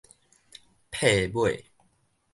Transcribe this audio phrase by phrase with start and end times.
[0.89, 1.63] 帕尾